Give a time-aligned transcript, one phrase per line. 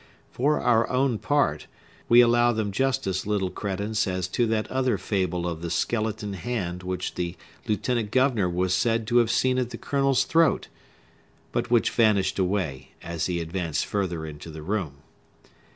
[0.31, 1.67] For our own part,
[2.09, 6.33] we allow them just as little credence as to that other fable of the skeleton
[6.33, 7.35] hand which the
[7.67, 10.69] lieutenant governor was said to have seen at the Colonel's throat,
[11.51, 15.03] but which vanished away, as he advanced farther into the room.